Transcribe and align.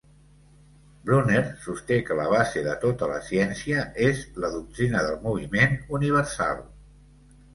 Brunner 1.09 1.41
sosté 1.65 1.97
que 2.07 2.15
la 2.19 2.23
base 2.31 2.63
de 2.69 2.71
tota 2.85 3.09
la 3.11 3.19
ciència 3.27 3.83
és 4.07 4.23
la 4.45 4.51
doctrina 4.55 5.03
del 5.09 5.19
moviment 5.29 5.77
universal. 5.99 6.65